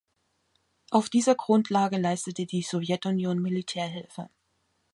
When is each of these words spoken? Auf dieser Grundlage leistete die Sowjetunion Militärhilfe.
Auf 0.89 1.11
dieser 1.11 1.35
Grundlage 1.35 1.97
leistete 1.99 2.47
die 2.47 2.63
Sowjetunion 2.63 3.39
Militärhilfe. 3.39 4.31